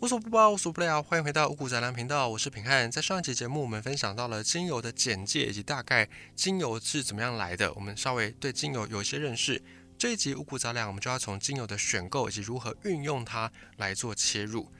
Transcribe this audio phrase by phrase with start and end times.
[0.00, 2.88] 无所不包，无所不聊，欢迎回到五谷杂粮频道，我是平汉。
[2.88, 9.60] 在上一期节目，我们分享到了精油的简介以及大概精油是怎么样来的，我们稍微对精油有一些认识。
[9.98, 14.70] 这一集五谷杂粮，我们就要从精油的选购以及如何运用它来做切入。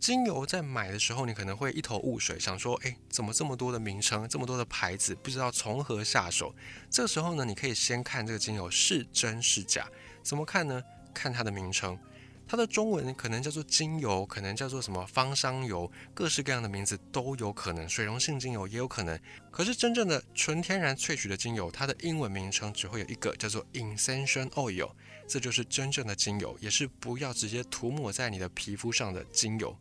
[0.00, 6.54] 精油在买的时候，你可能会一头雾水，想说，诶，怎么这么多的名称，这么多的牌子，不知道从何下手。
[6.90, 9.86] 这时候呢，你可以先看这个精油是真是假。
[10.22, 10.82] 怎么看呢？
[11.12, 11.98] 看它的名称。
[12.46, 17.88] 它的中文可能叫做精油，可能叫做什么芳香油，各式各样的名字都有可能。
[17.88, 19.18] 水溶性精油也有可能。
[19.50, 24.90] 可是真正的纯天然萃取的精油，它的英文名称只会有一个，叫做 essential oil。
[25.26, 29.74] 这就是真正的精油，也是不要直接涂抹在你的皮肤上的精油。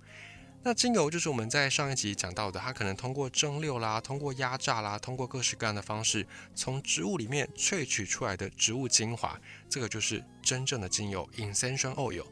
[0.63, 12.25] 那精油就是我们在上一集讲到的，它可能通过蒸馏啦，通过压榨啦，通过各式各样的方式，从植物里面萃取出来的植物精华，这个就是真正的精油 essential oil。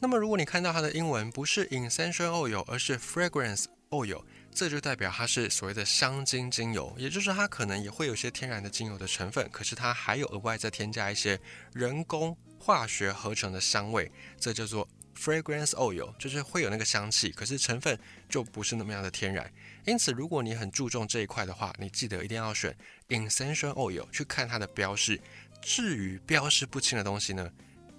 [0.00, 4.22] 那么，如果你看到它的英文不是 essential oil，而是 fragrance oil，
[4.52, 11.40] 这就代表它是所谓的香精精油，也就是它可能也会有些天然的精油的成分，可是它还有额外再添加一些
[11.72, 14.86] 人工化学合成的香味，这叫做
[15.16, 17.98] fragrance oil，就是会有那个香气，可是成分
[18.28, 19.50] 就不是那么样的天然。
[19.86, 22.76] 因此，如果你很注重这一块的话，你记得一定要选
[23.08, 25.18] essential oil 去看它的标示。
[25.62, 27.50] 至于标示不清的东西呢，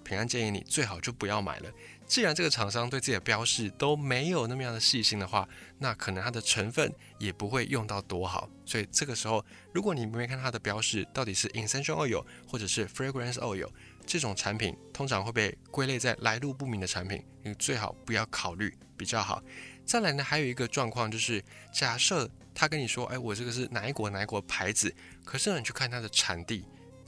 [0.06, 1.70] 平安建议你最好就不要买了。
[2.06, 5.48] 既然这个厂商对自己的标示都没有那么样的细心的话，
[5.80, 8.48] 那可能它的成分也不会用到多好。
[8.64, 13.68] 所以这个时候，如果你没看它的标示到底是 essential oil 或者是 fragrance oil，
[14.06, 19.42] 这种产品通常会被归类在来路不明的产品，你最好不要考虑比较好。
[19.84, 26.64] 再来呢，还有一个状况就是，假设他跟你说，哎，我这个是哪一国哪一国牌子，可是呢，你去看它的产地。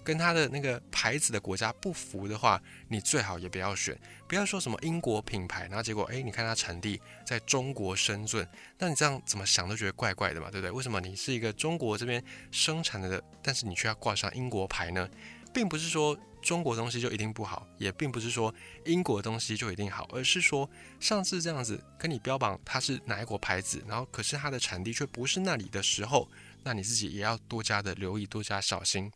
[0.09, 3.95] 跟它的那个牌子的国家不符的话，你最好也不要选。
[4.27, 8.48] 不要说什么英国品牌，然后结果哎，你看它产地在中国深圳，
[8.79, 10.70] 那你这样怎么想都觉得怪怪的嘛，对不对？
[10.70, 15.07] 为什么你是一个中国这边生产的，但是你却要挂上英国牌呢？
[15.52, 18.55] 并不是说中国东西就一定不好，也并不是说
[18.86, 20.67] 英国东西就一定好，而是说
[20.98, 26.27] 上次这样子跟你标榜它是哪一国牌子，然后可是它的产地却不是那里的时候，
[26.63, 29.13] 那你自己也要多加的留意，多加小心。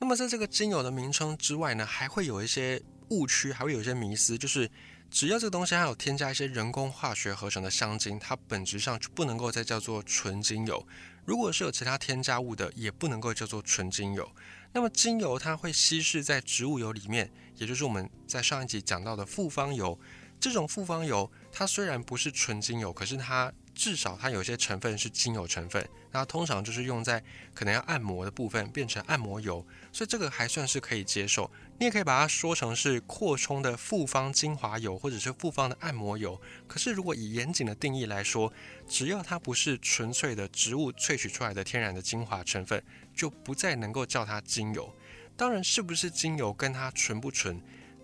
[0.00, 4.70] 那么在这个精油的名称之外呢，还会有一些误区，还会有一些迷思，就是
[5.10, 10.86] 只要这个东西还有添加一些人工化学合成的香精，它本质上就不能够再叫做纯精油。
[11.24, 14.30] 如果是有其他添加物的，也不能够叫做纯精油。
[14.72, 19.98] 那么精油它会稀释在植物油里面，也就是我们在上一集讲到的复方油。
[20.38, 27.22] 这种复方油它虽然不是纯精油，可是它至少它有些成分是精油成分，那通常就是用在
[27.54, 31.50] 可能要按摩的部分变成按摩油，所以这个还算是可以接受。
[31.78, 36.40] 你也可以把它说成是扩充的复方精华油或者是复方的按摩油。
[36.66, 38.52] 可是如果以严谨的定义来说，
[38.88, 42.82] 只要它不是纯粹的植物萃取出来的天然的精华成分，
[43.14, 44.92] 就不再能够叫它精油。
[45.36, 47.62] 当然，是不是精油跟它纯不纯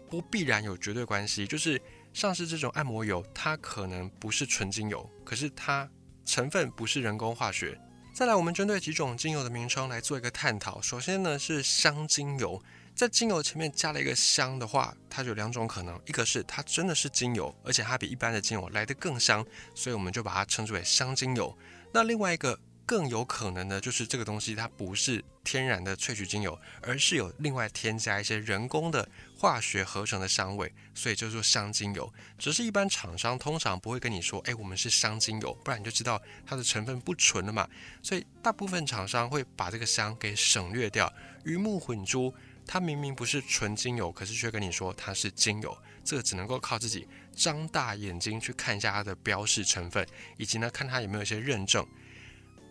[0.09, 1.81] 不必然有绝对关系，就是。
[2.15, 5.91] 像是这种按摩油，它可能不是纯精油，可是它
[6.25, 7.77] 成分不是人工化学。
[8.15, 10.81] 再来，我们针对几种精油的名称来做一个探讨。
[10.81, 12.63] 首先呢是香精油，
[12.95, 21.59] 在精油前面加了一个香的话，它有两种可能，一个是它真的是精油，而且它比一般的精油来得更香，所以我们就把它称之为香精油。
[21.93, 22.57] 那另外一个。
[22.87, 29.09] 更有可能的就是这个东西它不是天然的萃取精油，而是有另外添加一些人工的
[29.39, 32.13] 化学合成的香味，所以叫做香精油。
[32.39, 37.69] 只是一般厂商通常不会跟你说，哎，我们是香精油，不然你就知道它的成分不纯了嘛。
[38.03, 41.13] 所以大部分厂商会把这个香给省略掉，
[41.45, 42.35] 鱼目混珠。
[42.67, 47.07] 它明明不是纯精油，可是却跟你说它是精油，这个只能够靠自己
[47.37, 50.07] 张大眼睛去看一下它的标示成分，
[50.39, 51.87] 以及呢看它有没有一些认证。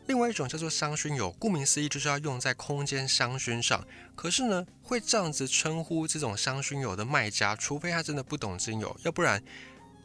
[0.08, 3.86] 另外一种叫做香薰油，顾名思义就是要用在空间香薰上。
[4.16, 9.42] 可是呢，会这样子称呼这种香薰油的卖家，除非他真的不懂精油，要不然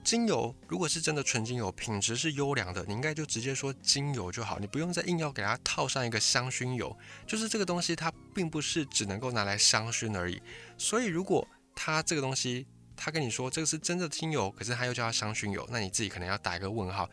[0.04, 6.96] 精油如果是真的纯精油，品质是优良的，你应该就直接说精油就好，你不用再硬要给它套上一个香薰油。
[7.26, 10.40] 就是这个东西它并不是只能够拿来香薰而已。
[10.78, 12.66] 所以如果它这个东西，
[12.96, 17.08] 他跟你说这个是真的精油，可是他又叫它香薰油，那你自己可能要打一个问号。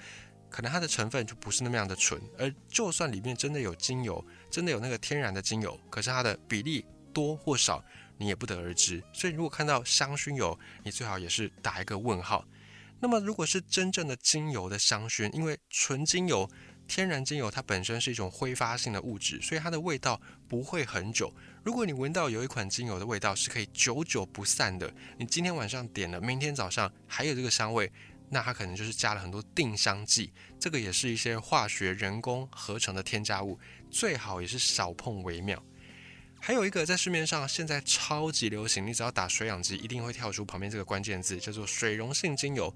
[0.50, 7.84] 可能它的成分就不是那么样的纯，而就算里面真的有精油，真的有那个天然的精油，可是它的比例多或少，
[8.18, 9.04] 你也不得而知。
[9.14, 12.46] 所以如果看到香薰油，你最好也是打一个问号。
[13.02, 16.50] 那么如果是真正的精油的香薰，因为纯精油、
[16.88, 21.34] 天然精油它本身是一种挥发性的物质，所以它的味道不会很久。
[21.64, 27.92] 如果你闻到有一款精油的味道是可以久久不散的，你今天晚上点了，明天早上还有这个香味。
[28.30, 35.63] 那它可能就是加了很多定香剂，这个也是一些化学人工合成的添加物，最好也是少碰为妙。
[36.39, 42.72] 还有一个在市面上现在超级流行，你只要打水养机，一定会跳出旁边这个关键字，叫做水溶性精油。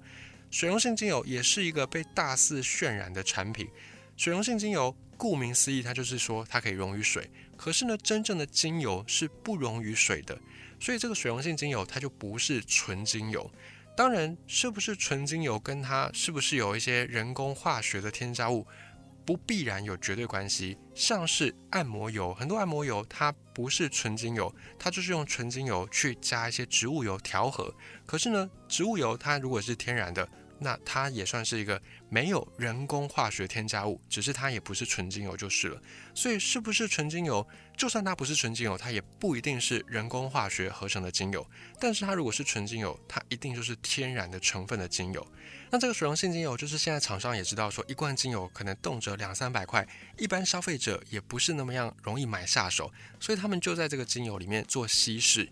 [0.50, 3.68] 水溶性精油也是一个被大肆渲染的产品。
[4.16, 7.30] 水溶性精油顾名思义，它就是说它可以溶于水。
[7.56, 10.36] 可是呢，真正的精油是不溶于水的，
[10.80, 13.48] 所以这个水溶性精油它就不是纯精油。
[13.96, 18.66] 当然，是不是纯精油跟它是不是有一些人工化学的添加物？
[19.26, 27.72] 不必然有绝对关系，像是按摩油，很多按摩油它不是纯精油，它就是用纯精油去加一些植物油调和。
[28.06, 30.26] 可是呢，植物油它如果是天然的。
[30.60, 35.82] 那它也算是一个没有人工化学添加物，只是它也不是纯精油就是了。
[36.14, 37.46] 所以是不是纯精油？
[37.76, 41.44] 就算它不是纯精油，它也不一定是人工化学合成的精油。
[41.80, 45.26] 但是它如果是纯精油，它一定就是天然的成分的精油。
[45.70, 49.86] 那这个水溶性精油，就是现在厂商也知道说，一罐精油可能动辄两三百块，
[50.18, 55.48] 一般消费者也不是那么样容易买下手，所以他们就在这个精油里面做稀释。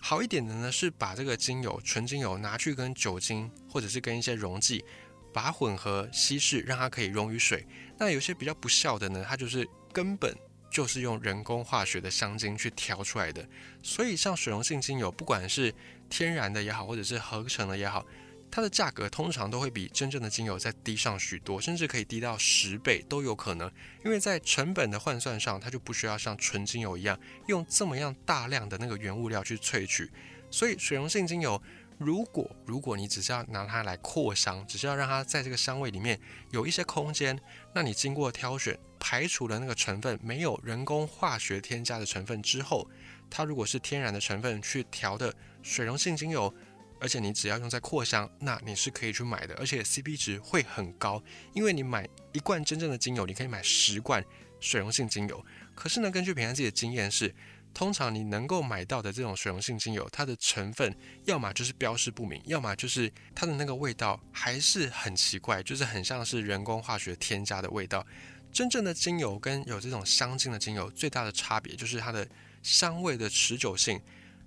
[0.00, 4.84] 好一点的呢，是把这个精油纯精油拿去跟酒精或者是跟一些溶剂，
[5.32, 7.66] 把它混合稀释，让它可以溶于水。
[7.98, 10.34] 那有些比较不孝的呢，它就是根本
[10.70, 13.46] 就是用人工化学的香精去调出来的。
[13.82, 15.74] 所以像水溶性精油，不管是
[16.08, 18.06] 天然的也好，或者是合成的也好。
[18.50, 23.70] 它的价格通常都会比真正的精油再低上许多，甚至可以低到十倍都有可能。
[24.04, 30.10] 因为在成本的换算上，它就不需要像纯精油一样用这么样大量的那个原物料去萃取。
[30.50, 31.60] 所以水溶性精油，
[31.98, 36.18] 如果如果你只是要拿它来扩香，只是要让它在这个香味里面
[36.50, 37.38] 有一些空间，
[37.74, 42.88] 那你经过挑选排除了那个成分没有人工化学添加的成分之后，
[43.28, 46.52] 它如果是天然的成分去调的水溶性精油。
[47.00, 51.22] 而且你只要用在扩香，那你是可以去买的，而且 CP 值会很高，
[51.54, 54.24] 因为你买一罐真正的精油，你可以买十罐
[54.60, 55.44] 水溶性精油。
[55.74, 57.34] 可是呢，根据平安自己的经验是，
[57.72, 60.92] 通常你能够买到的这种水溶性精油，它的成分
[61.24, 68.04] 要么就是标示不明，要么就是它的那个味道还是很奇怪，就是很像是人工化学添加的味道。
[68.50, 72.26] 真正的精油跟有这种香精的精油最大的差别就是它的
[72.62, 74.00] 香味的持久性，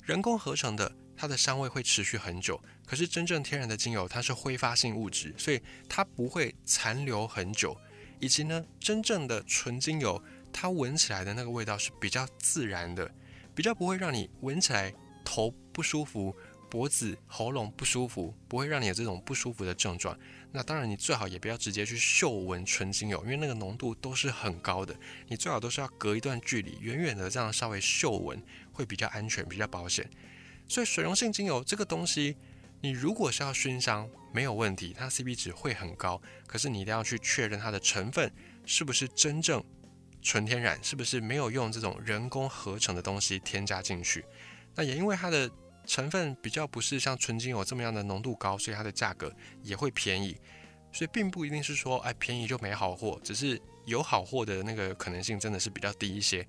[0.04, 0.92] 人工合成的。
[1.22, 7.78] 它的香味会持续很久，可是真正天然的精油它是挥发性物质，所以它不会残留很久。
[8.20, 10.20] 以及呢，真正的纯精油，
[10.52, 13.08] 它闻起来的那个味道是比较自然的，
[13.54, 14.92] 比较不会让你闻起来
[15.24, 16.36] 头不舒服、
[16.72, 20.18] 脖子、喉咙不舒服，不会让你有这种不舒服的症状。
[20.52, 24.96] 那当然，你最好也不要直接去嗅闻纯精油，因为那个浓度都是很高的，
[25.28, 28.42] 你最好都是要隔一段距离，远远的这样稍微嗅闻，
[28.74, 30.10] 会比较安全、比较保险。
[30.72, 32.38] 所以水溶性精油这个东西，
[32.80, 36.22] 你如果是要熏香，没有问题，它 CP 值会很高。
[36.48, 38.32] 可是你一定要去确认它的成分
[38.66, 39.62] 是不是真正
[40.22, 44.24] 纯天然，是不是没有用这种人工合成的东西添加进去。
[44.74, 45.52] 那也因为它的
[45.86, 49.30] 成分比较不是像纯精油这么样的浓度高，所以它的价格
[49.62, 50.38] 也会便宜。
[50.94, 56.48] 所以并不一定是说，哎，便宜就没好货，只是有好货的那个可能性真的是比较低一些。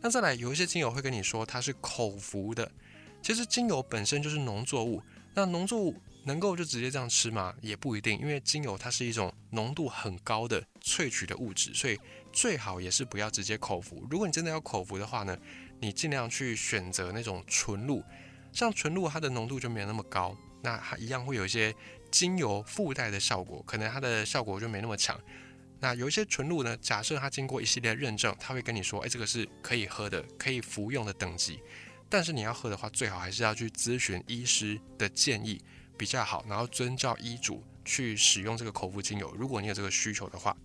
[0.00, 2.68] 那再来，有一些精油会跟你说它是口服的。
[3.24, 7.54] 其实精油本身就是农作物，那农作物能够就直接这样吃吗？
[7.62, 11.98] 也不一定，因为精油它是一种浓度很高的萃取的物质，所以
[12.34, 14.06] 最好也是不要直接口服。
[14.10, 15.34] 如果你真的要口服的话呢，
[15.80, 18.04] 你尽量去选择那种纯露，
[18.52, 21.74] 像纯露它的浓度就没有那么高，那它一样会有一些
[22.10, 25.18] 精油附带的效果，可能它的效果就没那么强。
[25.80, 31.58] 那有一些纯露呢，假设它经过一系列认证，它会跟你说，哎，这个是可以喝的、可以服用的等级。
[32.14, 35.60] 但是你要喝的话，最好还是要去咨询医师的建议
[35.98, 39.34] 比较好，然后遵照医嘱去使用这个口服精油。
[39.36, 40.56] 如果你有这个需求的话，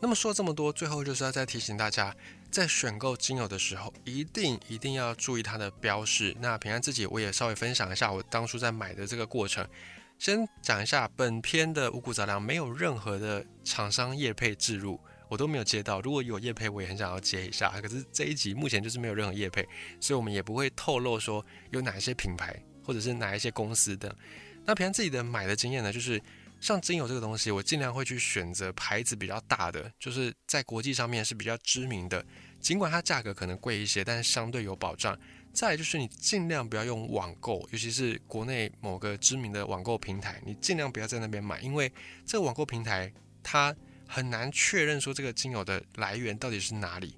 [0.00, 2.16] 那么说这么多，最后就是要再提醒大家，
[2.50, 6.34] 在选购精油的时候，一定一定要注意它的标示。
[6.40, 9.68] 那平安自己我也稍微分享一下我当初在买的这个过程。
[10.18, 14.98] 先讲一下本篇的五谷杂粮没有任何的厂商业配置入。
[15.34, 17.68] 我都没有接到，如果有叶配，我也很想要接一下。
[17.80, 19.66] 可是这一集目前就是没有任何叶配，
[20.00, 24.16] 所以我们也不会透露说有哪一些品牌或者是哪一些公司的。
[24.64, 26.22] 那平常自己的买的经验呢，就是
[26.60, 32.24] 像精油这个东西，我尽量会去选择牌子比较大的，就是在国际上面是比较知名的。
[32.60, 35.18] 尽管它价格可能贵一些，但是相对有保障。
[35.52, 41.92] 再就是你尽量不要用网购，尤其是国内某个知名的网购平台，你尽量不要在那边买，因为
[42.24, 43.12] 这个网购平台
[43.42, 43.74] 它。
[44.14, 47.16] 很难确认说这个精油的来源到底是哪里，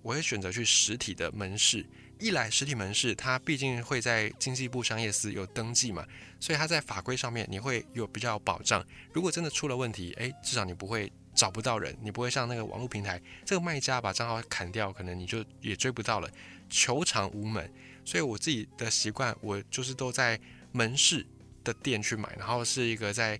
[0.00, 1.84] 我会选择去实体的门市，
[2.18, 6.02] 一来实体门市它毕竟会在经济部商业司有登记嘛，
[6.40, 8.82] 所以它在法规上面你会有比较保障。
[9.12, 16.30] 如果真的出了问题，诶，至少你不会找不到人，你不会像那个网络平台，这个卖家把账号砍掉，可能你就也追不到了，
[16.70, 17.70] 求偿无门。
[18.02, 20.40] 所以我自己的习惯，我就是都在
[20.72, 21.26] 门市
[21.62, 23.38] 的店去买，然后是一个在。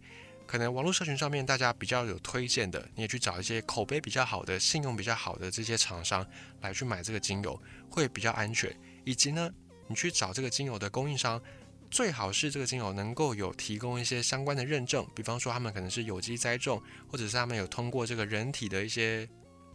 [0.50, 6.26] 可能网络社群上面大家比较有推荐的，你也去找一些口碑比较好的、信用比较好的这些厂商
[6.60, 8.68] 来去买这个精油，会比较安全。
[9.04, 9.48] 以及呢，
[9.86, 11.40] 你去找这个精油的供应商，
[11.88, 19.28] 最好是这个精油能够有提供一些相关的认证，比方说他们可能是有机栽种，或者是他们有通过这个人体的一些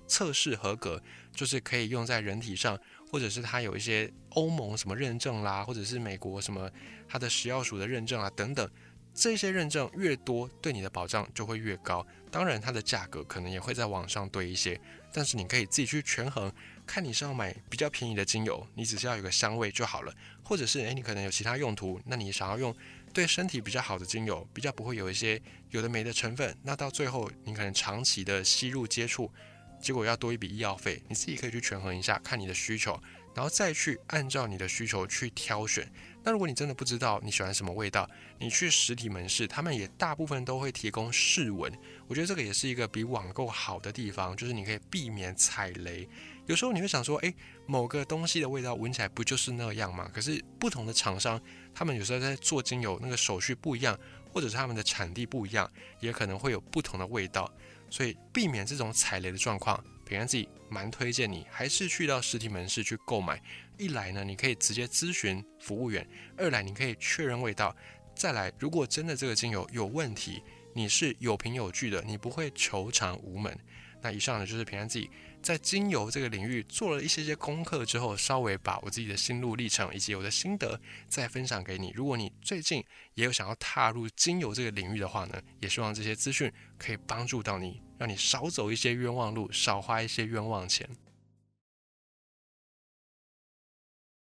[0.08, 1.02] 测试合格，
[1.34, 2.78] 就是可以用在人体上，
[3.10, 6.70] 或者是它有一些欧盟什么认证啦，或者是美国什么
[7.08, 8.70] 它的食药署的认证啊等等。
[9.16, 12.06] 这些认证越多，对你的保障就会越高。
[12.30, 14.80] 当然，它的价格可能也会在往上堆一些，
[15.14, 16.52] 但是你可以自己去权衡，
[16.86, 22.76] 看你是要买比较便宜的精油，你只需要有个香味就好了，或者是诶，你可能有其他用途，那你想要用
[23.14, 29.32] 对身体比较好的精油，比较不会有一些有的没的成分，那到最后你可能长期的吸入接触，
[29.82, 33.02] 结果要多一笔医药费，你自己可以去权衡一下，看你的需求，
[33.34, 35.90] 然后再去按照你的需求去挑选。
[36.26, 41.72] 那如果你真的不知道你喜欢什么味道，你去实体门市，他们也大部分都会提供试闻。
[42.08, 46.10] 我觉得这个也是一个比网购好的地方，就是你可以避免踩雷。
[46.48, 47.34] 有时候你会想说，诶，
[47.68, 50.10] 某个东西的味道闻起来不就是那样吗？
[50.12, 51.40] 可是不同的厂商，
[51.76, 53.96] 他们有时候在做精油那个手续不一样，
[54.34, 57.52] 或者是他们的产地不一样，也可能会有不同的味道。
[57.88, 63.42] 所以避免这种踩雷的状况，平安自己蛮推荐你还是去到实体门市去购买。
[63.78, 66.02] 一来呢，你可以直接咨询服务员；
[66.38, 67.76] 二来你可以确认味道；
[68.16, 70.42] 再来，如果真的这个精油有问题，
[70.74, 73.58] 你是有凭有据的，你不会求偿无门。
[74.02, 75.10] 那以上呢，就是平安自己
[75.42, 81.92] 在精油这个领域做了一些些功课之后，稍微把我自己的心路历程以及我的心得再分享给你。
[81.96, 82.84] 如果你最近
[83.16, 90.90] 也有想要踏入精油这个领域的话呢，也希望这些资讯可以帮助到你，让你少走一些冤枉路，少花一些冤枉钱。